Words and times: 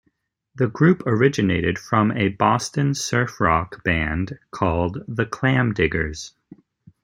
The 0.55 0.65
group 0.67 1.05
originated 1.05 1.77
from 1.77 2.11
a 2.13 2.29
Boston 2.29 2.95
surf 2.95 3.39
rock 3.39 3.83
band 3.83 4.39
called 4.49 5.03
'The 5.07 5.27
Clamdiggers'. 5.27 6.31